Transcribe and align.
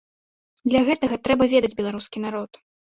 Для 0.71 0.81
гэтага 0.89 1.21
трэба 1.29 1.51
ведаць 1.55 1.75
беларускі 1.85 2.29
народ. 2.29 2.51